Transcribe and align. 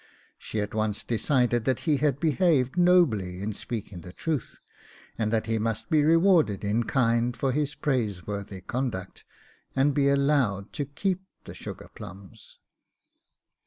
She 0.39 0.59
at 0.61 0.73
once 0.73 1.03
decided 1.03 1.65
that 1.65 1.81
he 1.81 1.97
had 1.97 2.19
behaved 2.19 2.75
Nobly 2.75 3.39
in 3.39 3.53
speaking 3.53 4.01
the 4.01 4.11
truth, 4.11 4.57
and 5.15 5.31
that 5.31 5.45
he 5.45 5.59
must 5.59 5.91
be 5.91 6.03
rewarded 6.03 6.63
in 6.63 6.85
kind 6.85 7.37
for 7.37 7.51
his 7.51 7.75
praiseworthy 7.75 8.61
conduct, 8.61 9.25
and 9.75 9.93
be 9.93 10.09
allowed 10.09 10.73
to 10.73 10.85
keep 10.85 11.21
the 11.43 11.53
sugar 11.53 11.91
plums! 11.93 12.57